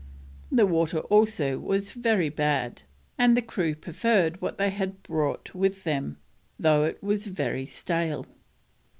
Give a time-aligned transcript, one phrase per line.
[0.51, 2.81] The water also was very bad,
[3.19, 6.17] and the crew preferred what they had brought with them,
[6.57, 8.25] though it was very stale.